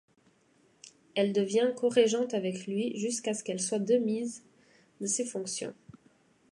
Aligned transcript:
Elle 1.13 1.31
devient 1.31 1.73
corégente 1.77 2.33
avec 2.33 2.65
lui 2.65 2.97
jusqu'à 2.99 3.35
ce 3.35 3.43
qu'elle 3.43 3.61
soit 3.61 3.77
démise 3.77 4.41
de 4.99 5.05
ses 5.05 5.25
fonctions. 5.25 5.75